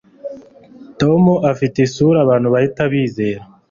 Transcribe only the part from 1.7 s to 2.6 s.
isura abantu